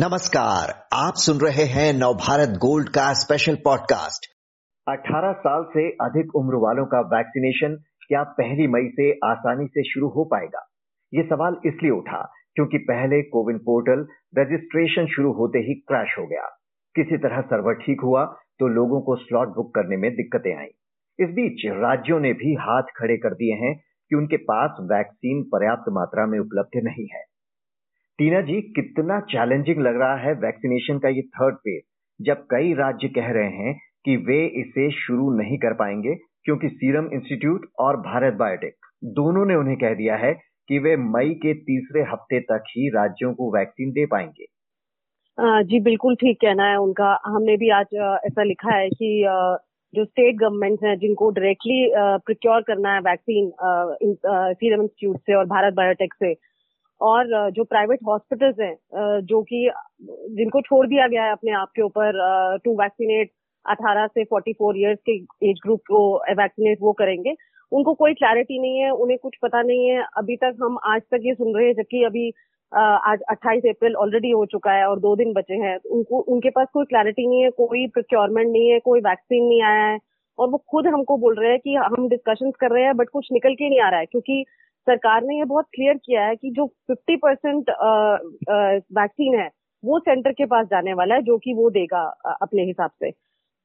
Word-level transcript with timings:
नमस्कार, 0.00 0.86
आप 0.94 1.14
सुन 1.16 1.38
रहे 1.46 1.64
हैं 1.64 1.92
नवभारत 1.92 2.48
गोल्ड 2.48 2.88
का 2.88 3.12
स्पेशल 3.12 3.54
पॉडकास्ट 3.54 4.26
18 4.86 5.32
साल 5.32 5.62
से 5.62 5.88
अधिक 5.90 6.36
उम्र 6.36 6.56
वालों 6.56 6.86
का 6.86 7.00
वैक्सीनेशन 7.00 7.74
क्या 8.08 8.22
पहली 8.22 8.66
मई 8.66 8.88
से 8.88 9.10
आसानी 9.24 9.66
से 9.66 9.82
शुरू 9.82 10.08
हो 10.08 10.24
पाएगा? 10.24 10.60
ये 11.14 11.22
सवाल 11.22 11.56
इसलिए 11.66 11.90
उठा 11.90 12.32
क्योंकि 12.54 12.78
पहले 12.78 13.22
कोविन 13.22 13.58
पोर्टल 13.58 14.06
रजिस्ट्रेशन 14.38 15.06
शुरू 15.06 15.32
होते 15.32 15.58
ही 15.58 15.74
क्रैश 15.74 16.14
हो 16.18 16.26
गया। 16.26 16.46
किसी 16.94 17.18
तरह 17.18 17.40
सर्वर 17.40 17.74
ठीक 17.74 18.00
हुआ 18.00 18.24
तो 18.58 18.68
लोगों 18.68 19.00
को 19.00 19.16
स्लॉट 19.16 19.48
बुक 19.48 19.74
करने 19.74 19.96
में 19.96 20.10
दिक्कतें 20.10 20.56
आई। 20.58 20.70
इस 21.20 21.28
बीच 21.30 21.66
राज्यों 21.66 22.20
ने 22.20 22.32
भी 22.32 22.54
हाथ 22.54 22.82
खड़े 22.96 23.16
कर 23.16 23.34
दिए 23.34 23.54
हैं 23.54 23.74
कि 24.10 24.16
उनके 24.16 24.36
पास 24.36 24.70
वैक्सीन 24.80 25.42
पर्याप्त 25.42 25.84
मात्रा 25.88 26.26
में 26.26 26.38
उपलब्ध 26.38 26.80
नहीं 26.84 27.08
है। 27.14 27.27
टीना 28.18 28.40
जी, 28.40 28.60
कितना 28.76 29.18
चैलेंजिंग 29.30 29.80
लग 29.80 29.96
रहा 30.00 30.14
है 30.18 30.32
वैक्सीनेशन 30.36 30.98
का 30.98 31.08
ये 31.08 31.22
थर्ड 31.34 31.56
फ़ेज़ 31.56 31.82
जब 32.20 32.40
कई 32.50 32.72
राज्य 32.74 33.08
कह 33.08 33.30
रहे 33.32 33.50
हैं 33.56 33.74
कि 34.04 34.16
वे 34.28 34.38
इसे 34.60 34.90
शुरू 34.92 35.30
नहीं 35.34 35.58
कर 35.58 35.74
पाएँगे, 35.74 36.14
क्योंकि 36.44 36.68
सीरम 36.70 37.08
इंस्टीट्यूट 37.12 37.68
और 37.80 37.96
भारत 38.00 38.34
बायोटेक 38.34 38.74
दोनों 39.14 39.44
ने 39.46 39.54
उन्हें 39.54 39.76
कह 39.78 39.94
दिया 39.94 40.16
है 40.16 40.32
कि 40.68 40.78
वे 40.78 40.96
मई 41.04 41.34
के 41.42 41.54
तीसरे 41.60 42.02
हफ़्ते 42.10 42.40
तक 42.50 42.64
ही 42.70 42.88
राज्यों 42.96 43.32
को 43.34 43.50
वैक्सीन 43.56 43.90
दे 43.92 44.06
पाएँगे। 44.06 44.46
जी, 45.62 45.80
बिल्कुल 45.80 46.14
ठीक 46.16 46.40
कहना 46.40 46.64
है 46.70 46.76
उनका। 46.78 47.18
हमने 47.26 47.56
भी 47.56 47.70
आज 47.70 47.94
ऐसा 48.26 48.42
लिखा 48.42 48.74
है 48.76 48.88
कि 48.88 49.12
जो 49.94 50.04
स्टेट 50.04 50.36
गवर्नमेंट 50.36 50.84
हैं, 50.84 50.96
जिनको 50.98 51.30
डायरेक्टली 51.30 51.90
प्रिक्योर 52.26 52.62
करना 52.62 52.94
है 52.94 53.00
वैक्सीन 53.02 53.50
सीरम 53.62 54.82
इंस्टीट्यूट 54.82 55.16
से 55.16 55.34
और 55.34 55.44
भारत 55.46 55.74
बायोटेक 55.74 56.14
से 56.14 56.34
और 57.00 57.50
जो 57.50 57.64
प्राइवेट 57.64 57.98
हॉस्पिटल्स 58.06 58.60
हैं 58.60 59.20
जो 59.26 59.42
कि, 59.42 59.70
जिनको 60.30 60.60
छोड़ 60.60 60.86
दिया 60.86 61.06
गया 61.08 61.24
है 61.24 61.32
अपने 61.32 61.52
आप 61.52 61.68
के 61.76 61.82
ऊपर 61.82 62.58
टू 62.64 62.74
वैक्सीनेट 62.80 63.30
18 63.64 64.06
से 64.06 64.24
44 64.24 64.76
इयर्स 64.76 64.98
के 65.08 65.16
एज 65.50 65.60
ग्रुप 65.62 65.80
को 65.90 66.00
वैक्सीनेट 66.38 66.78
वो 66.82 66.92
करेंगे, 66.92 67.34
उनको 67.72 67.94
कोई 67.94 68.14
क्लैरिटी 68.14 68.58
नहीं 68.58 68.78
है, 68.78 68.90
उन्हें 68.90 69.18
कुछ 69.22 69.36
पता 69.42 69.62
नहीं 69.62 69.88
है। 69.88 70.04
अभी 70.16 70.36
तक 70.36 70.56
हम 70.62 70.78
आज 70.86 71.02
तक 71.12 71.20
ये 71.24 71.34
सुन 71.34 71.54
रहे 71.56 71.66
हैं, 71.66 71.74
जबकि 71.74 72.02
अभी 72.04 72.30
आज 72.72 73.18
28 73.30 73.66
अप्रैल 73.68 73.94
ऑलरेडी 73.96 74.30
हो 74.30 74.44
चुका 74.46 74.72
है 74.72 74.86
और 74.88 74.98
दो 75.00 75.14
दिन 75.16 75.32
बचे 75.32 75.54
हैं, 75.54 75.76
उनको, 75.90 76.18
उनके 76.20 76.50
पास 76.50 76.66
कोई 76.72 76.84
क्लैरिटी 76.84 77.26
नहीं 77.26 77.42
है, 77.42 77.50
कोई 77.50 77.86
प्रोक्योरमेंट 77.88 78.50
नहीं 78.50 78.68
है, 78.70 78.78
कोई 78.80 79.00
वैक्सीन 79.00 79.44
नहीं 79.44 79.62
आया 79.62 79.84
है। 79.86 79.98
और 80.38 80.48
वो 80.50 80.58
खुद 80.70 80.86
हमको 80.86 81.16
बोल 81.16 81.34
रहे 81.40 81.50
हैं 81.50 81.58
कि 81.60 81.74
हम 81.74 82.08
डिस्कशन 82.08 82.50
कर 82.60 82.70
रहे 82.70 82.84
हैं 82.84 82.96
बट 82.96 83.08
कुछ 83.08 83.28
निकल 83.32 83.54
के 83.54 83.68
नहीं 83.68 83.80
आ 83.80 83.88
रहा 83.90 84.00
है, 84.00 84.06
क्योंकि 84.06 84.44
सरकार 84.90 85.22
ने 85.22 85.38
ये 85.38 85.44
बहुत 85.46 85.66
क्लियर 85.74 85.96
किया 85.96 86.24
है 86.26 86.36
कि 86.36 86.50
जो 86.50 86.66
50 86.90 87.16
परसेंट 87.22 87.70
वैक्सीन 88.98 89.38
है, 89.38 89.48
वो 89.82 89.98
सेंटर 90.00 90.32
के 90.32 90.44
पास 90.46 90.66
जाने 90.66 90.94
वाला 90.94 91.14
है, 91.14 91.22
जो 91.22 91.38
कि 91.38 91.54
वो 91.54 91.70
देगा 91.70 92.00
अपने 92.42 92.62
हिसाब 92.64 92.90
से। 92.92 93.10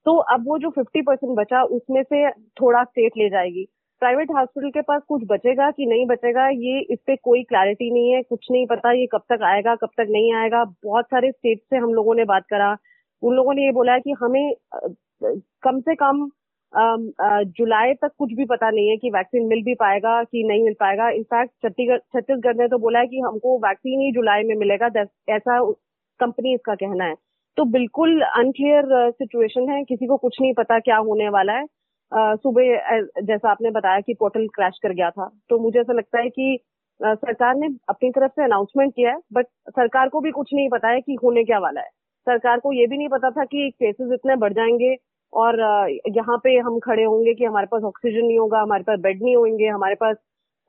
तो 0.06 0.18
अब 0.34 0.44
वो 0.48 0.58
जो 0.60 0.70
50 0.72 1.02
परसेंट 1.02 1.36
बचा, 1.38 1.62
उसमें 1.64 2.02
से 2.04 2.30
थोड़ा 2.62 2.84
स्टेट 2.84 3.18
ले 3.18 3.30
जाएगी। 3.30 3.66
प्राइवेट 4.02 4.32
हॉस्पिटल 4.32 4.70
के 4.70 4.82
पास 4.82 5.02
कुछ 5.08 5.22
बचेगा 5.28 5.70
कि 5.72 5.86
नहीं 5.86 6.06
बचेगा, 6.06 6.48
ये 6.50 6.80
इस 6.94 7.00
पे 7.08 7.16
कोई 7.16 7.44
क्लैरिटी 7.44 7.90
नहीं 7.92 8.12
है, 8.14 8.22
कुछ 8.24 8.48
नहीं 8.52 8.66
पता 8.68 8.92
ये 8.92 9.06
कब 9.12 9.22
तक 9.30 9.44
आएगा, 9.44 9.76
कब 9.76 9.90
तक 9.98 10.08
नहीं 10.10 10.34
आएगा। 10.36 10.64
बहुत 10.64 11.06
सारे 11.06 11.32
स्टेट 11.32 11.60
से 11.60 11.78
हम 11.78 11.94
लोगों 11.94 12.16
ने 12.16 12.24
बात 12.26 12.46
करा। 12.50 12.76
उन 13.24 13.36
लोगों 13.36 13.54
ने 13.54 13.66
ये 13.66 13.72
बोला 13.72 13.98
कि 14.00 14.12
हमें 14.20 14.54
कम 15.64 15.80
से 15.80 15.96
कम 15.96 16.30
जुलाई 16.74 17.94
तक 17.94 18.12
कुछ 18.20 18.34
भी 18.34 18.46
पता 18.46 18.70
नहीं 18.70 18.90
है 18.90 18.96
कि 18.98 19.10
वैक्सीन 19.10 19.48
मिल 19.48 19.64
भी 19.64 19.74
पाएगा 19.76 20.22
कि 20.24 20.44
नहीं 20.48 20.64
मिल 20.64 20.74
पाएगा। 20.80 21.10
इनफैक्ट 21.12 21.52
छत्तीसगढ़ 21.64 21.98
छत्तीसगढ़ 22.16 22.56
ने 22.58 22.68
तो 22.68 22.78
बोला 22.80 23.00
है 23.00 23.08
कि 23.08 23.20
हमको 23.20 23.58
वैक्सीन 23.60 24.02
ही 24.02 24.12
जुलाई 24.12 24.44
में 24.44 24.56
मिलेगा 24.56 24.88
ऐसा 25.30 25.60
कंपनी 26.20 26.54
इसका 26.56 26.76
कहना 26.76 27.06
है। 27.06 27.16
तो 27.58 27.66
बिल्कुल 27.72 28.22
अनक्लियर 28.24 29.12
सिचुएशन 29.12 29.70
है, 29.70 29.84
किसी 29.84 30.08
को 30.08 30.18
कुछ 30.18 30.38
नहीं 30.42 30.54
पता 30.54 30.80
क्या 30.80 30.98
होने 31.00 31.30
वाला 31.30 31.54
है। 31.54 31.66
सुबह 32.38 33.02
जैसा 33.24 33.50
आपने 33.52 33.70
बताया 33.72 34.00
कि 34.00 34.14
पोर्टल 34.14 34.48
क्रैश 34.56 34.80
कर 34.84 34.94
गया 34.94 35.10
था। 35.12 35.30
तो 35.50 35.60
मुझे 35.60 35.80
ऐसा 35.80 35.94
लगता 35.94 36.20
है 36.20 36.30
कि 36.30 36.58
सरकार 37.00 37.56
ने 37.56 37.68
अपनी 37.90 38.10
तरफ़ 38.12 38.32
से 38.32 38.44
अनाउंसमेंट 38.44 38.94
किया 38.96 39.12
है 39.12 39.18
बट 39.34 39.46
सरकार 39.70 40.10
को 40.10 40.20
भी 40.22 40.32
कुछ 40.32 40.54
नहीं 40.54 40.70
पता 40.70 40.90
है 40.90 41.02
कि 41.02 41.18
होने 41.24 41.44
क्या 41.44 41.60
वाला 41.60 41.82
है। 41.82 41.90
सरकार 42.28 42.60
को 42.60 42.74
ये 42.74 42.86
भी 42.88 42.98
नहीं 42.98 43.08
पता 43.10 43.30
था 43.32 43.44
कि 43.46 43.70
केसेस 43.74 44.12
इतने 44.14 44.36
बढ़ 44.36 44.54
जाएँगे 44.54 44.96
और 45.34 45.60
यहाँ 46.10 46.38
पे 46.38 46.58
हम 46.60 46.80
खड़े 46.80 47.04
होंगे 47.04 47.34
कि 47.34 47.46
हमारे 47.46 47.68
पास 47.68 47.84
ऑक्सीजन 47.84 48.26
नहीं 48.26 48.38
होगा, 48.40 48.62
हमारे 48.62 48.84
पास 48.84 49.00
बेड 49.00 49.22
नहीं 49.24 49.36
होंगे, 49.36 49.68
हमारे 49.68 49.96
पास 49.96 50.16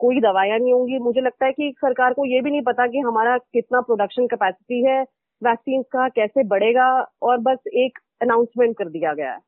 कोई 0.00 0.20
दवाइयाँ 0.20 0.58
नहीं 0.58 0.72
होंगी। 0.72 0.98
मुझे 1.00 1.20
लगता 1.20 1.46
है 1.46 1.52
कि 1.52 1.72
सरकार 1.78 2.12
को 2.12 2.24
ये 2.26 2.40
भी 2.40 2.50
नहीं 2.50 2.62
पता 2.64 2.86
कि 2.86 2.98
हमारा 3.00 3.36
कितना 3.38 3.80
प्रोडक्शन 3.82 4.26
कैपेसिटी 4.26 4.84
है 4.84 5.00
वैक्सीन 5.42 5.82
का 5.92 6.08
कैसे 6.10 6.44
बढ़ेगा, 6.46 6.86
और 7.22 7.38
बस 7.40 7.58
एक 7.76 7.98
अनाउंसमेंट 8.22 8.76
कर 8.78 8.88
दिया 8.90 9.12
गया 9.14 9.32
है। 9.32 9.38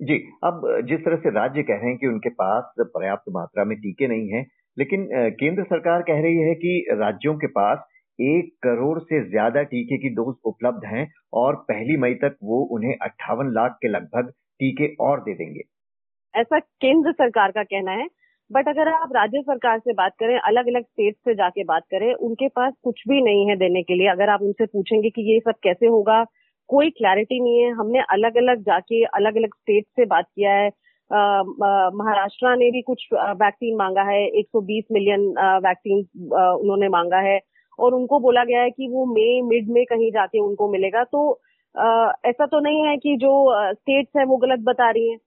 जी, 0.00 0.16
अब 0.44 0.62
जिस 0.88 1.00
तरह 1.00 1.16
से 1.16 1.30
राज्य 1.30 1.62
कह 1.62 1.74
रहे 1.74 1.88
हैं 1.88 1.98
कि 1.98 2.06
उनके 2.06 2.28
पास 2.32 2.74
पर्याप्त 2.80 3.32
मात्रा 3.32 3.64
में 3.64 3.76
टीके 3.78 4.08
नहीं 4.08 4.28
है, 4.28 4.44
लेकिन 4.76 5.08
केंद्र 5.38 5.62
सरकार 5.64 6.02
कह 6.02 6.20
रही 6.22 6.38
है 6.38 6.54
कि 6.56 6.84
राज्यों 6.92 7.34
के 7.36 7.46
पास 7.54 7.78
एक 8.18 8.52
करोड़ 8.62 8.98
से 9.00 9.20
ज़्यादा 9.30 9.62
टीके 9.64 9.96
की 9.98 10.08
डोज 10.14 10.34
उपलब्ध 10.44 10.84
हैं, 10.86 11.06
और 11.34 11.56
पहली 11.68 11.96
मई 11.96 12.14
तक 12.16 12.36
वो 12.44 12.60
उन्हें 12.76 12.94
अट्ठावन 13.02 13.52
लाख 13.52 13.78
के 13.82 13.88
लगभग 13.88 14.32
टीके 14.60 14.94
और 15.00 15.20
दे 15.20 15.34
देंगे। 15.34 15.60
ऐसा 16.34 16.58
केंद्र 16.58 17.12
सरकार 17.12 17.50
का 17.50 17.62
कहना 17.64 17.92
है 17.92 18.06
बट 18.50 18.68
अगर 18.68 18.88
आप 18.88 19.10
राज्य 19.12 19.40
सरकार 19.42 19.78
से 19.78 19.92
बात 19.92 20.12
करें 20.20 20.38
अलग 20.38 20.66
अलग 20.68 20.82
स्टेट 20.82 21.14
से 21.16 21.34
जाके 21.34 21.64
बात 21.64 21.82
करें, 21.90 22.12
उनके 22.12 22.48
पास 22.48 22.72
कुछ 22.84 23.02
भी 23.08 23.20
नहीं 23.22 23.48
है 23.48 23.56
देने 23.56 23.82
के 23.82 23.94
लिए। 23.94 24.08
अगर 24.08 24.28
आप 24.28 24.42
उनसे 24.42 24.66
पूछेंगे 24.66 25.10
कि 25.10 25.22
ये 25.32 25.38
सब 25.40 25.54
कैसे 25.62 25.86
होगा, 25.86 26.22
कोई 26.70 26.90
क्लैरिटी 26.90 27.40
नहीं 27.40 27.58
है। 27.62 27.70
हमने 27.72 28.00
अलग 28.10 28.36
अलग 28.36 28.62
जाके 28.62 29.02
अलग 29.16 29.36
अलग 29.36 29.54
स्टेट 29.54 29.84
से 29.96 30.04
बात 30.06 30.24
किया 30.26 30.52
है। 30.52 30.68
महाराष्ट्र 31.96 32.56
ने 32.56 32.70
भी 32.70 32.82
कुछ 32.82 33.06
वैक्सीन 33.14 33.76
मांगा 33.76 34.02
है। 34.10 34.26
120 34.38 34.84
मिलियन 34.92 35.28
वैक्सीन 35.66 35.98
उन्होंने 36.32 36.88
मांगा 36.88 37.20
है। 37.28 37.38
और 37.78 37.94
उनको 37.94 38.18
बोला 38.20 38.44
गया 38.44 38.62
है 38.62 38.70
कि 38.70 38.88
वो 38.88 39.04
मई 39.06 39.40
मिड 39.44 39.68
में 39.70 39.84
कहीं 39.86 40.10
जाके 40.12 40.38
उनको 40.40 40.70
मिलेगा। 40.72 41.04
तो 41.04 41.30
ऐसा 41.74 42.46
तो 42.46 42.60
नहीं 42.60 42.86
है 42.86 42.96
कि 42.96 43.16
जो 43.16 43.32
स्टेट्स 43.72 44.16
है 44.18 44.24
वो 44.24 44.36
गलत 44.36 44.60
बता 44.64 44.90
रही 44.90 45.10
हैं। 45.10 45.18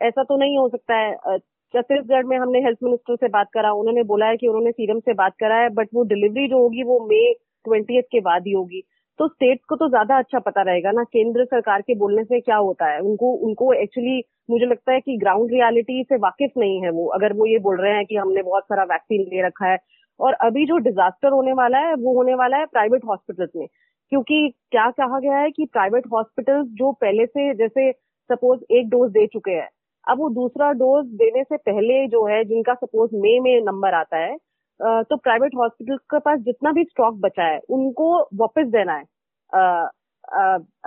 ऐसा 0.00 0.22
तो 0.24 0.36
नहीं 0.36 0.58
हो 0.58 0.68
सकता 0.68 0.96
है। 0.96 1.38
छत्तीसगढ़ 1.74 2.24
में 2.26 2.36
हमने 2.38 2.58
हेल्थ 2.60 2.78
मिनिस्टर 2.84 3.16
से 3.16 3.28
बात 3.28 3.48
करा, 3.54 3.72
उन्होंने 3.72 4.02
बोला 4.04 4.26
है 4.26 4.36
कि 4.36 4.48
उन्होंने 4.48 4.70
सीरम 4.72 5.00
से 5.00 5.12
बात 5.14 5.34
करा 5.40 5.56
है 5.56 5.68
बट 5.74 5.88
वो 5.94 6.02
डिलीवरी 6.04 6.48
जो 6.48 6.58
होगी 6.58 6.82
वो 6.84 6.98
मई 7.08 7.32
ट्वेंटी 7.64 8.00
के 8.02 8.20
बाद 8.20 8.46
ही 8.46 8.52
होगी। 8.52 8.82
तो 9.20 9.28
स्टेट्स 9.28 9.64
को 9.68 9.76
तो 9.76 9.88
ज़्यादा 9.88 10.18
अच्छा 10.18 10.38
पता 10.40 10.62
रहेगा 10.62 10.90
ना, 10.90 11.02
केंद्र 11.04 11.44
सरकार 11.44 11.80
के 11.82 11.94
बोलने 11.96 12.24
से 12.24 12.40
क्या 12.40 12.56
होता 12.58 12.86
है? 12.86 13.00
उनको 13.00 13.32
उनको 13.48 13.72
एक्चुअली 13.74 14.22
मुझे 14.50 14.66
लगता 14.66 14.92
है 14.92 15.00
कि 15.00 15.16
ग्राउंड 15.18 15.50
रियलिटी 15.52 16.02
से 16.04 16.16
वाकिफ 16.18 16.52
नहीं 16.58 16.82
है 16.82 16.90
वो, 16.90 17.06
अगर 17.08 17.32
वो 17.32 17.46
ये 17.46 17.58
बोल 17.60 17.80
रहे 17.80 17.92
हैं 17.96 18.04
कि 18.06 18.16
हमने 18.16 18.42
बहुत 18.42 18.64
सारा 18.64 18.84
वैक्सीन 18.92 19.22
ले 19.32 19.46
रखा 19.46 19.66
है। 19.66 19.78
और 20.20 20.32
अभी 20.42 20.64
जो 20.66 20.76
डिजास्टर 20.78 21.32
होने 21.32 21.52
वाला 21.52 21.78
है, 21.78 21.94
वो 21.94 22.14
होने 22.14 22.34
वाला 22.34 22.56
है 22.56 22.66
प्राइवेट 22.66 23.04
हॉस्पिटल्स 23.08 23.50
में। 23.56 23.66
क्योंकि 24.12 24.48
क्या 24.70 24.88
कहा 24.90 25.18
गया 25.20 25.36
है 25.36 25.50
कि 25.50 25.64
प्राइवेट 25.64 26.06
हॉस्पिटल्स 26.12 26.66
जो 26.70 26.90
पहले 26.92 27.24
से 27.26 27.52
जैसे 27.54 27.90
सपोज़ 28.30 28.60
एक 28.70 28.88
डोज 28.88 29.10
दे 29.10 29.26
चुके 29.26 29.50
हैं 29.50 29.68
अब 30.06 30.18
वो 30.18 30.28
दूसरा 30.30 30.70
डोज 30.72 31.06
देने 31.14 31.42
से 31.42 31.56
पहले 31.56 32.06
जो 32.08 32.24
है 32.26 32.42
जिनका 32.44 32.74
सपोज़ 32.74 33.14
मई 33.16 33.38
में 33.40 33.64
नंबर 33.64 33.94
आता 33.94 34.16
है 34.16 34.36
तो 34.80 35.16
प्राइवेट 35.16 35.54
हॉस्पिटल 35.56 35.96
के 36.10 36.18
पास 36.18 36.38
जितना 36.40 36.72
भी 36.72 36.84
स्टॉक 36.84 37.14
बचा 37.20 37.44
है 37.44 37.58
उनको 37.70 38.08
वापस 38.40 38.66
देना 38.66 38.94
है 38.94 39.04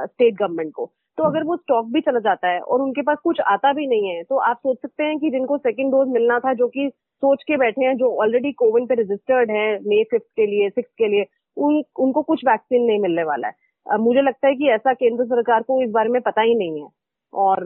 स्टेट 0.06 0.34
गवर्नमेंट 0.35 0.72
को। 0.74 0.85
तो 1.18 1.24
अगर 1.24 1.44
वो 1.44 1.56
स्टॉक 1.56 1.85
भी 1.85 2.02
चला 2.02 2.19
जाता 2.19 2.47
है 2.47 2.59
और 2.59 2.81
उनके 2.81 3.02
पास 3.02 3.18
कुछ 3.24 3.40
आता 3.47 3.72
भी 3.74 3.88
नहीं 3.88 4.09
है 4.09 4.24
तो 4.24 4.38
आप 4.50 4.58
सोच 4.58 4.78
सकते 4.78 5.03
हैं 5.03 5.18
कि 5.19 5.30
जिनको 5.30 5.58
सेकेंड 5.58 5.91
डोज 5.91 6.08
मिलना 6.09 6.40
था 6.40 6.53
जो 6.53 6.68
कि 6.68 6.90
सोच 7.24 7.44
के 7.44 7.58
बैठे 7.58 7.85
हैं 7.85 7.96
जो 7.97 8.09
ऑलरेडी 8.22 8.52
कोविन 8.52 8.85
पे 8.85 8.96
रजिस्टर्ड 8.96 9.52
है 9.52 9.67
मे 9.84 10.03
फिफ्थ 10.03 10.26
के 10.35 10.46
लिए 10.46 10.70
सिक्स 10.70 10.90
के 10.97 11.08
लिए 11.08 11.23
उन, 11.57 11.84
उनको 11.99 12.22
कुछ 12.22 12.41
वैक्सीन 12.47 12.85
नहीं 12.85 12.99
मिलने 12.99 13.23
वाला 13.23 13.47
है। 13.47 13.97
मुझे 13.99 14.22
लगता 14.22 14.47
है 14.47 14.55
कि 14.55 14.69
ऐसा 14.69 14.93
केंद्र 14.93 15.25
सरकार 15.25 15.61
को 15.61 15.81
इस 15.84 15.91
बारे 15.91 16.09
में 16.09 16.22
पता 16.22 16.41
ही 16.41 16.55
नहीं 16.55 16.81
है। 16.81 16.87
और 17.34 17.63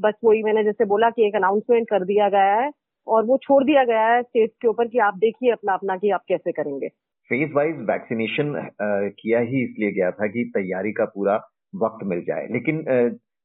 बस 0.00 0.14
वही 0.24 0.42
मैंने 0.42 0.64
जैसे 0.64 0.84
बोला 0.84 1.10
कि 1.10 1.26
एक 1.26 1.34
अनाउंसमेंट 1.36 1.88
कर 1.88 2.04
दिया 2.04 2.28
गया 2.28 2.54
है 2.54 2.70
और 3.06 3.24
वो 3.24 3.36
छोड़ 3.38 3.62
दिया 3.64 3.84
गया 3.84 4.06
है 4.06 4.22
स्टेट 4.22 4.50
के 4.62 4.68
ऊपर 4.68 4.88
कि 4.88 4.98
आप 4.98 5.16
देखिए 5.18 5.50
अपना 5.52 5.72
अपना 5.72 5.96
कि 5.96 6.10
आप 6.10 6.22
कैसे 6.28 6.52
करेंगे। 6.52 6.88
फ़ेज़ 7.30 7.52
वाइज 7.54 7.76
वैक्सीनेशन 7.80 8.52
किया 8.82 9.38
ही 9.40 9.62
इसलिए 9.64 9.90
गया 9.92 10.10
था 10.10 10.26
कि 10.26 10.50
तैयारी 10.54 10.92
का 10.92 11.04
पूरा 11.04 11.34
वक्त 11.82 12.04
मिल 12.06 12.20
जाए। 12.20 12.46
लेकिन 12.52 12.78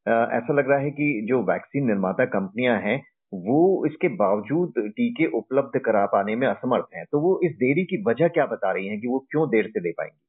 ऐसा 0.05 0.53
लग 0.53 0.69
रहा 0.69 0.79
है 0.79 0.91
कि 0.91 1.25
जो 1.29 1.41
वैक्सीन 1.43 1.87
निर्माता 1.87 2.25
कंपनियाँ 2.25 2.79
हैं 2.81 3.01
वो 3.33 3.85
इसके 3.85 4.07
बावजूद 4.07 4.73
टीके 4.77 5.25
उपलब्ध 5.25 5.79
करा 5.79 6.05
पाने 6.05 6.35
में 6.35 6.47
असमर्थ 6.47 6.85
हैं। 6.95 7.05
तो 7.11 7.19
वो 7.19 7.39
इस 7.43 7.51
देरी 7.51 7.83
की 7.83 8.03
वजह 8.03 8.27
क्या 8.27 8.45
बता 8.45 8.71
रही 8.71 8.87
हैं 8.87 9.01
कि 9.01 9.07
वो 9.07 9.19
क्यों 9.19 9.49
देर 9.49 9.67
से 9.67 9.79
दे 9.79 9.91
पाएँगी? 9.91 10.19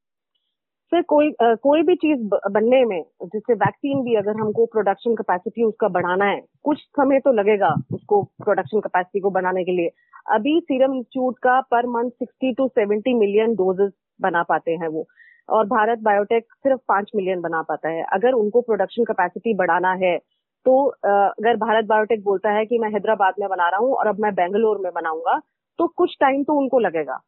सर 0.93 1.03
कोई 1.03 1.33
आ, 1.43 1.55
कोई 1.55 1.83
भी 1.83 1.95
चीज़ 1.95 2.21
बनने 2.51 2.85
में 2.85 3.03
जैसे 3.25 3.55
वैक्सीन 3.55 4.03
भी 4.03 4.15
अगर 4.15 4.41
हमको 4.41 4.67
प्रोडक्शन 4.67 5.15
कैपेसिटी 5.15 5.65
उसका 5.65 5.89
बढ़ाना 5.89 6.25
है 6.25 6.41
कुछ 6.65 6.79
समय 6.79 7.21
तो 7.21 7.33
लगेगा 7.33 7.75
उसको 7.93 8.23
प्रोडक्शन 8.23 8.81
कैपेसिटी 8.81 9.21
को 9.21 9.31
बढ़ाने 9.31 9.65
के 9.65 9.73
लिए। 9.73 9.91
अभी 10.33 10.61
सीरम 10.61 10.95
इंस्टीट्यूट 10.95 11.39
का 11.39 11.61
per 11.61 11.87
month 11.87 12.11
60 12.11 12.53
to 12.53 12.69
70 12.69 13.15
million 13.15 13.55
doses 13.55 13.93
बना 14.21 14.43
पाते 14.43 14.73
हैं 14.73 14.89
वो। 14.89 15.07
और 15.49 15.67
भारत 15.67 15.99
बायोटेक 15.99 16.45
सिर्फ़ 16.45 16.81
पाँच 16.89 17.11
मिलियन 17.17 17.41
बना 17.41 17.63
पाता 17.63 17.89
है। 17.89 18.05
अगर 18.13 18.33
उनको 18.33 18.61
प्रोडक्शन 18.61 19.05
कैपेसिटी 19.05 19.55
बढ़ाना 19.55 19.93
है 19.93 20.19
तो 20.67 20.77
अगर 21.07 21.57
भारत 21.57 21.85
बायोटेक 21.87 22.23
बोलता 22.25 22.51
है 22.53 22.65
कि 22.67 22.79
मैं 22.79 22.91
हैदराबाद 22.93 23.35
में 23.41 23.49
बना 23.49 23.69
रहा 23.69 23.81
हूँ 23.81 23.95
और 23.95 24.07
अब 24.07 24.21
मैं 24.21 24.35
बेंगलोर 24.35 24.79
में 24.83 24.93
बनाऊँगा 24.95 25.41
तो 25.79 25.87
कुछ 25.97 26.17
टाइम 26.21 26.43
तो 26.45 26.55
उनको 26.61 26.79
लगेगा। 26.79 27.21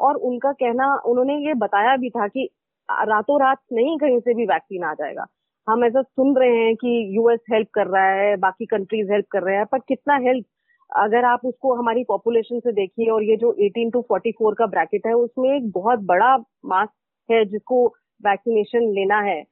और 0.00 0.16
उनका 0.18 0.52
कहना, 0.52 0.94
उन्होंने 1.06 1.34
ये 1.46 1.54
बताया 1.56 1.96
भी 1.96 2.10
था 2.10 2.26
कि 2.28 2.48
रातों 2.88 3.40
रात 3.40 3.58
नहीं 3.72 3.98
कहीं 3.98 4.18
से 4.20 4.34
भी 4.34 4.46
वैक्सीन 4.46 4.84
आ 4.84 4.92
जाएगा। 4.94 5.26
हम 5.68 5.84
ऐसा 5.84 6.02
सुन 6.02 6.36
रहे 6.36 6.56
हैं 6.56 6.74
कि 6.76 7.16
यूएस 7.16 7.40
हेल्प 7.52 7.68
कर 7.74 7.86
रहा 7.86 8.10
है, 8.12 8.36
बाकी 8.36 8.66
कंट्रीज़ 8.66 9.12
हेल्प 9.12 9.26
कर 9.32 9.42
रहे 9.42 9.56
हैं, 9.56 9.66
पर 9.66 9.78
कितना 9.78 10.16
हेल्प 10.26 10.44
अगर 10.90 11.24
आप 11.24 11.40
उसको 11.46 11.74
हमारी 11.74 12.04
पॉपुलेशन 12.04 12.60
से 12.60 12.72
देखिए 12.72 13.08
और 13.10 13.22
ये 13.24 13.36
जो 13.36 13.52
18 13.60 13.90
टू 13.92 14.00
44 14.10 14.54
का 14.58 14.66
ब्रैकेट 14.66 15.06
है, 15.06 15.12
उसमें 15.14 15.50
एक 15.56 15.70
बहुत 15.72 16.00
बड़ा 16.04 16.36
मास 16.66 16.88
है 17.28 17.44
जिसको 17.44 17.86
वैक्सीनेशन 18.20 18.90
लेना 18.92 19.20
है। 19.20 19.42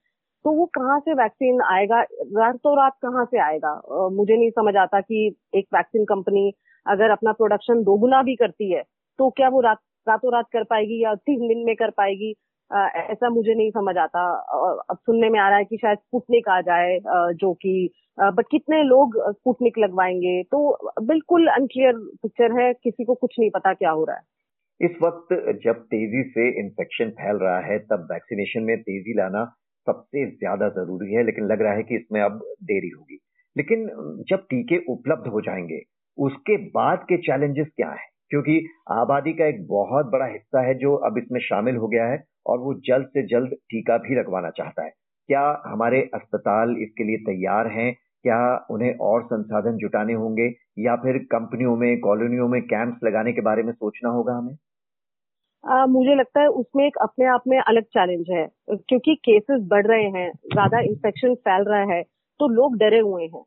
तो 0.44 0.50
वो 0.50 0.66
कहाँ 0.66 0.98
से 1.00 1.14
वैक्सीन 1.14 1.60
आएगा? 1.62 2.00
रातों 2.38 2.76
रात 2.76 2.92
कहाँ 3.02 3.24
से 3.24 3.40
आएगा? 3.40 3.72
मुझे 4.12 4.36
नहीं 4.36 4.50
समझ 4.50 4.76
आता 4.76 5.00
कि 5.00 5.36
एक 5.54 5.66
वैक्सीन 5.74 6.04
कंपनी 6.04 6.52
अगर 6.86 7.10
अपना 7.10 7.32
प्रोडक्शन 7.32 7.82
दोगुना 7.82 8.22
भी 8.22 8.34
करती 8.36 8.72
है 8.72 8.82
तो 9.18 9.30
क्या 9.30 9.48
वो 9.48 9.60
रात 9.60 9.78
रातों 10.08 10.32
रात 10.32 10.46
कर 10.52 10.64
पाएगी 10.64 11.04
या 11.04 11.14
तीन 11.28 11.48
दिन 11.48 11.64
में 11.66 11.74
कर 11.76 11.90
पाएगी? 11.90 12.34
आ, 12.70 12.86
ऐसा 12.86 13.28
मुझे 13.28 13.54
नहीं 13.54 13.70
समझ 13.70 13.96
आता। 13.96 14.22
अब 14.90 14.96
सुनने 14.96 15.28
में 15.30 15.40
आ 15.40 15.48
रहा 15.48 15.58
है 15.58 15.64
कि 15.64 15.76
शायद 15.76 15.98
स्पुटनिक 15.98 16.48
आ 16.48 16.60
जाए 16.60 16.98
जो 17.34 17.52
कि 17.54 17.90
बट 18.20 18.46
कितने 18.50 18.82
लोग 18.82 19.32
स्पुटनिक 19.32 19.78
लगवाएँगे? 19.78 20.42
तो 20.42 20.78
बिल्कुल 21.02 21.46
अनक्लियर 21.48 21.92
पिक्चर 22.22 22.60
है 22.60 22.72
किसी 22.72 23.04
को 23.04 23.14
कुछ 23.14 23.36
नहीं 23.38 23.50
पता 23.50 23.72
क्या 23.72 23.90
हो 23.90 24.04
रहा 24.04 24.16
है। 24.16 24.22
इस 24.80 24.90
वक्त 25.02 25.60
जब 25.64 25.82
तेज़ी 25.84 26.22
से 26.30 26.48
इन्फेक्शन 26.60 27.10
फैल 27.10 27.36
रहा 27.36 27.60
है 27.60 27.78
तब 27.78 28.08
वैक्सीनेशन 28.12 28.62
में 28.62 28.76
तेज़ी 28.80 29.14
लाना 29.16 29.44
सबसे 29.86 30.26
ज़्यादा 30.30 30.68
ज़रूरी 30.68 31.12
है, 31.14 31.24
लेकिन 31.24 31.46
लग 31.46 31.62
रहा 31.62 31.72
है 31.72 31.82
कि 31.82 31.96
इसमें 31.96 32.20
अब 32.20 32.40
देरी 32.62 32.88
होगी। 32.88 33.18
लेकिन, 33.56 33.86
जब 34.30 34.46
टीके 34.50 34.78
उपलब्ध 34.92 35.26
हो 35.26 35.40
जाएँगे, 35.40 35.80
उसके 36.18 36.56
बाद 36.56 36.98
के 36.98 37.16
चैलेंजेस 37.16 37.66
क्या 37.76 37.90
है? 37.90 38.08
क्योंकि 38.30 38.58
आबादी 38.92 39.32
का 39.32 39.46
एक 39.46 39.66
बहुत 39.66 40.06
बड़ा 40.06 40.26
हिस्सा 40.26 40.60
है 40.66 40.74
जो 40.74 40.94
अब 40.96 41.18
इसमें 41.18 41.40
शामिल 41.40 41.76
हो 41.76 41.88
गया 41.88 42.06
है, 42.06 42.24
और 42.46 42.58
वो 42.58 42.74
जल्द 42.86 43.06
से 43.06 43.22
जल्द 43.26 43.50
टीका 43.70 43.96
भी 43.98 44.18
लगवाना 44.20 44.50
चाहता 44.50 44.84
है। 44.84 44.90
क्या 45.28 45.62
हमारे 45.66 46.00
अस्पताल 46.14 46.76
इसके 46.82 47.04
लिए 47.04 47.16
तैयार 47.16 47.66
हैं? 47.66 47.92
क्या 48.24 48.66
उन्हें 48.70 48.94
और 49.00 49.22
संसाधन 49.24 49.76
जुटाने 49.76 50.12
होंगे? 50.12 50.52
या 50.78 50.96
फिर 50.96 51.18
कंपनियों 51.32 51.76
में, 51.76 52.00
कॉलोनियों 52.00 52.48
में 52.48 52.62
कैंप्स 52.62 53.04
लगाने 53.04 53.32
के 53.32 53.40
बारे 53.40 53.62
में 53.62 53.72
सोचना 53.72 54.10
होगा 54.10 54.34
हमें? 54.34 54.56
आ, 55.64 55.84
मुझे 55.86 56.14
लगता 56.14 56.40
है 56.40 56.46
उसमें 56.50 56.84
एक 56.86 56.96
अपने 57.02 57.26
आप 57.28 57.42
में 57.48 57.58
अलग 57.60 57.82
चैलेंज 57.88 58.26
है 58.30 58.46
क्योंकि 58.70 59.14
केसेस 59.24 59.60
बढ़ 59.70 59.86
रहे 59.86 60.04
हैं 60.10 60.30
ज़्यादा 60.52 60.80
इन्फेक्शन 60.80 61.34
फैल 61.38 61.64
रहा 61.64 61.92
है 61.94 62.02
तो 62.40 62.48
लोग 62.48 62.76
डरे 62.78 62.98
हुए 63.00 63.24
हैं। 63.24 63.42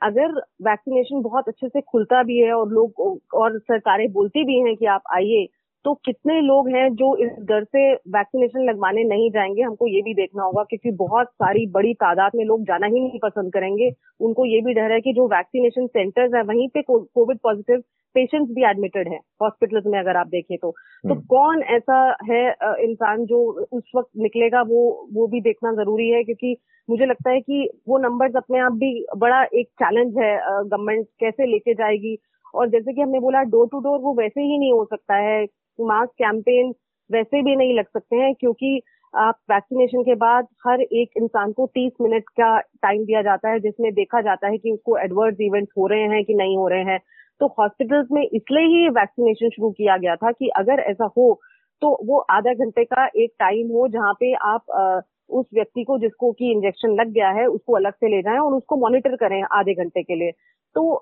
अगर 0.00 0.32
वैक्सीनेशन 0.62 1.20
बहुत 1.22 1.48
अच्छे 1.48 1.68
से 1.68 1.80
खुलता 1.82 2.22
भी 2.22 2.38
है 2.38 2.52
और 2.52 2.68
लोग 2.70 3.00
और 3.34 3.58
सरकारें 3.60 4.10
बोलती 4.12 4.44
भी 4.44 4.58
हैं 4.60 4.74
कि 4.76 4.86
आप 4.88 5.02
आइए 5.14 5.46
तो 5.84 5.94
कितने 5.94 6.40
लोग 6.40 6.68
हैं 6.68 6.88
जो 6.94 7.16
इस 7.16 7.30
डर 7.40 7.64
से 7.64 7.92
वैक्सीनेशन 7.94 8.64
लगवाने 8.64 9.02
नहीं 9.04 9.30
जाएँगे? 9.30 9.62
हमको 9.62 9.86
ये 9.86 10.00
भी 10.02 10.14
देखना 10.14 10.42
होगा 10.42 10.62
क्योंकि 10.62 10.90
बहुत 10.90 11.26
सारी 11.26 11.66
बड़ी 11.66 11.92
तादाद 11.94 12.32
में 12.36 12.44
लोग 12.44 12.62
जाना 12.62 12.86
ही 12.86 13.00
नहीं 13.00 13.18
पसंद 13.22 13.52
करेंगे। 13.52 13.90
उनको 14.20 14.44
ये 14.44 14.60
भी 14.60 14.74
डर 14.74 14.92
है 14.92 15.00
कि 15.00 15.12
जो 15.12 15.26
वैक्सीनेशन 15.28 15.86
सेंटर्स 15.86 16.34
है 16.34 16.42
वहीं 16.42 16.68
पे 16.68 16.82
कोविड 16.82 17.38
पॉजिटिव 17.38 17.82
पेशेंट्स 18.14 18.50
भी 18.54 18.64
एडमिटेड 18.64 19.08
है 19.08 19.18
हॉस्पिटल्स 19.42 19.84
में 19.86 19.98
अगर 19.98 20.16
आप 20.16 20.26
देखें 20.26 20.56
तो। 20.58 20.70
तो 20.70 21.08
हम्म। 21.08 21.20
कौन 21.20 21.62
ऐसा 21.62 22.16
है 22.30 22.42
इंसान 22.84 23.24
जो 23.24 23.38
उस 23.72 23.90
वक्त 23.96 24.08
निकलेगा 24.18 24.62
वो 24.62 25.08
वो 25.12 25.26
भी 25.26 25.40
देखना 25.40 25.72
ज़रूरी 25.72 26.08
है 26.08 26.22
क्योंकि 26.24 26.56
मुझे 26.90 27.06
लगता 27.06 27.30
है 27.30 27.40
कि 27.40 27.68
वो 27.88 27.98
नंबर्स 27.98 28.36
अपने 28.36 28.58
आप 28.58 28.72
भी 28.72 29.04
बड़ा 29.16 29.42
एक 29.54 29.68
चैलेंज 29.82 30.14
है 30.18 30.36
गवर्नमेंट 30.64 31.06
कैसे 31.20 31.46
लेके 31.46 31.74
जाएगी। 31.74 32.18
और 32.54 32.68
जैसे 32.68 32.92
कि 32.92 33.00
हमने 33.00 33.20
बोला 33.20 33.42
डोर 33.42 33.68
टू 33.72 33.78
डोर 33.80 33.98
वो 34.00 34.14
वैसे 34.14 34.40
ही 34.40 34.58
नहीं 34.58 34.72
हो 34.72 34.84
सकता 34.84 35.14
है। 35.14 35.46
मास 35.78 36.08
कैंपेन 36.18 36.74
वैसे 37.10 37.42
भी 37.42 37.56
नहीं 37.56 37.78
लग 37.78 37.84
सकते 37.86 38.16
हैं 38.16 38.34
क्योंकि 38.34 38.80
आप 39.14 39.34
वैक्सीनेशन 39.50 40.02
के 40.02 40.14
बाद 40.14 40.46
हर 40.66 40.80
एक 40.82 41.10
इंसान 41.16 41.52
को 41.52 41.66
30 41.78 41.92
मिनट 42.00 42.28
का 42.40 42.58
टाइम 42.82 43.04
दिया 43.04 43.22
जाता 43.22 43.50
है 43.50 43.60
जिसमें 43.60 43.92
देखा 43.94 44.20
जाता 44.20 44.48
है 44.48 44.58
कि 44.58 44.70
उसको 44.70 44.96
एडवर्स 44.98 45.36
इवेंट 45.40 45.68
हो 45.78 45.86
रहे 45.86 46.08
हैं 46.14 46.24
कि 46.24 46.34
नहीं 46.34 46.56
हो 46.56 46.68
रहे 46.68 46.84
हैं। 46.84 46.98
तो 47.40 47.46
हॉस्पिटल्स 47.58 48.08
में 48.12 48.22
इसलिए 48.22 48.66
ही 48.66 48.88
वैक्सीनेशन 48.88 49.48
शुरू 49.50 49.70
किया 49.70 49.96
गया 49.96 50.16
था 50.16 50.30
कि 50.32 50.48
अगर 50.56 50.80
ऐसा 50.80 51.10
हो 51.16 51.40
तो 51.82 51.98
वो 52.06 52.18
आधा 52.30 52.52
घंटे 52.54 52.84
का 52.84 53.06
एक 53.16 53.32
टाइम 53.38 53.68
हो 53.68 53.88
जहाँ 53.88 54.12
पे 54.20 54.32
आप 54.34 54.70
आ, 54.70 55.00
उस 55.30 55.46
व्यक्ति 55.54 55.84
को 55.84 55.98
जिसको 55.98 56.30
की 56.32 56.50
इंजेक्शन 56.52 56.94
लग 57.00 57.08
गया 57.12 57.30
है 57.30 57.46
उसको 57.46 57.72
अलग 57.76 57.92
से 57.94 58.08
ले 58.08 58.22
जाएँ 58.22 58.38
और 58.38 58.54
उसको 58.54 58.76
मॉनिटर 58.76 59.16
करें 59.16 59.42
आधे 59.52 59.74
घंटे 59.74 60.02
के 60.02 60.14
लिए। 60.14 60.30
तो 60.76 60.94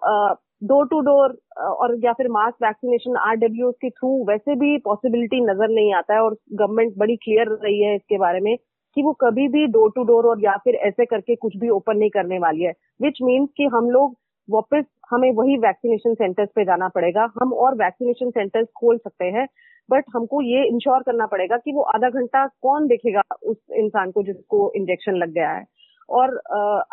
डोर 0.63 0.87
टू 0.87 1.01
डोर 1.01 1.37
और 1.63 1.95
या 2.05 2.13
फिर 2.13 2.29
मास 2.31 2.53
वैक्सीनेशन 2.63 3.17
आरडब्ल्यू 3.21 3.71
के 3.73 3.91
थ्रू 3.91 4.11
वैसे 4.29 4.55
भी 4.55 4.77
पॉसिबिलिटी 4.85 5.41
नज़र 5.41 5.69
नहीं 5.71 5.93
आता 5.95 6.15
है 6.15 6.21
और 6.21 6.37
गवर्नमेंट 6.53 6.93
बड़ी 6.99 7.17
क्लियर 7.17 7.49
रही 7.55 7.83
है 7.83 7.95
इसके 7.97 8.19
बारे 8.19 8.41
में 8.41 8.57
कि 8.97 9.03
वो 9.03 9.13
कभी 9.21 9.47
भी 9.49 9.67
डोर 9.69 9.91
टू 9.91 10.03
डोर 10.05 10.27
और 10.27 10.45
या 10.45 10.57
फिर 10.65 10.75
ऐसे 10.89 11.05
करके 11.05 11.35
कुछ 11.37 11.57
भी 11.57 11.69
ओपन 11.71 11.97
नहीं 11.97 12.11
करने 12.11 12.39
वाली 12.39 12.63
है 12.63 12.73
विच 13.03 13.19
मीन्स 13.23 13.49
कि 13.57 13.65
हम 13.75 13.91
लोग 13.91 14.17
वापस 14.49 14.85
हमें 15.11 15.31
वही 15.35 15.57
वैक्सीनेशन 15.59 16.15
सेंटर्स 16.15 16.49
पे 16.57 16.65
जाना 16.65 16.89
पड़ेगा। 16.89 17.29
हम 17.35 17.53
और 17.55 17.75
वैक्सीनेशन 17.75 18.31
सेंटर्स 18.31 18.69
खोल 18.77 18.99
सकते 18.99 19.25
हैं 19.31 19.47
बट 19.89 20.05
हमको 20.15 20.41
ये 20.43 20.65
इंश्योर 20.67 21.03
करना 21.03 21.27
पड़ेगा 21.27 21.57
कि 21.57 21.73
वो 21.73 21.83
आधा 21.95 22.09
घंटा 22.11 22.47
कौन 22.63 22.87
देखेगा 22.87 23.23
उस 23.43 23.57
इंसान 23.77 24.11
को 24.11 24.23
जिसको 24.23 24.71
इंजेक्शन 24.77 25.17
लग 25.17 25.33
गया 25.33 25.51
है। 25.51 25.65
और 26.09 26.37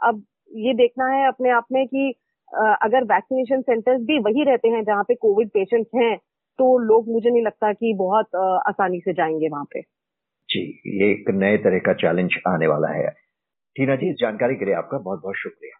अब 0.03 0.23
ये 0.57 0.73
देखना 0.73 1.07
है 1.07 1.27
अपने 1.27 1.49
आप 1.51 1.65
में 1.71 1.85
कि 1.87 2.13
अगर 2.57 3.03
वैक्सीनेशन 3.03 3.61
सेंटर्स 3.61 4.01
भी 4.01 4.19
वही 4.19 4.43
रहते 4.43 4.67
हैं 4.67 4.83
जहाँ 4.83 5.03
पे 5.03 5.15
कोविड 5.15 5.49
पेशेंट्स 5.49 5.89
हैं 5.95 6.17
तो 6.59 6.77
लोग, 6.77 7.09
मुझे 7.09 7.29
नहीं 7.29 7.43
लगता 7.43 7.73
कि 7.73 7.93
बहुत 7.93 8.35
आसानी 8.67 8.99
से 8.99 9.13
जाएँगे 9.13 9.49
वहाँ 9.49 9.63
पे। 9.63 9.81
जी, 10.49 10.81
ये 10.87 11.11
एक 11.11 11.29
नए 11.29 11.57
तरह 11.57 11.79
का 11.79 11.93
चैलेंज 11.93 12.35
आने 12.47 12.67
वाला 12.67 12.87
है। 12.87 13.07
टीना 13.75 13.95
जी, 13.95 14.09
इस 14.09 14.15
जानकारी 14.19 14.55
के 14.55 14.65
लिए 14.65 14.73
आपका 14.73 14.97
बहुत 14.97 15.21
बहुत 15.21 15.35
शुक्रिया। 15.35 15.79